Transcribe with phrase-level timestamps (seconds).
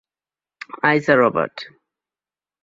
[0.83, 1.67] Eyes are ovate.